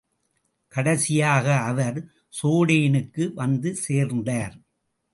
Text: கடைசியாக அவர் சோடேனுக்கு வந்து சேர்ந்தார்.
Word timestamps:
கடைசியாக 0.73 1.45
அவர் 1.61 1.99
சோடேனுக்கு 2.33 3.33
வந்து 3.33 3.75
சேர்ந்தார். 3.75 4.55